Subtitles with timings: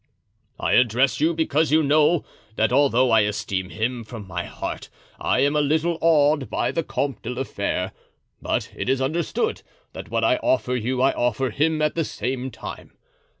[0.59, 4.89] "I address you, because you know, that although I esteem him from my heart
[5.19, 7.91] I am a little awed by the Comte de la Fere;
[8.41, 9.61] but it is understood
[9.93, 12.93] that what I offer you I offer him at the same time.